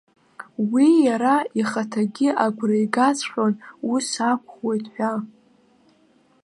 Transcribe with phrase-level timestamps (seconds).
[0.71, 3.53] Уи иара ихаҭагьы агәра игаҵәҟьон
[3.93, 5.13] ус акәхоит ҳәа.